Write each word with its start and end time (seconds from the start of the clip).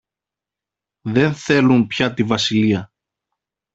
Δε 1.01 1.31
θέλουν 1.33 1.87
πια 1.87 2.13
τη 2.13 2.23
βασιλεία. 2.23 2.91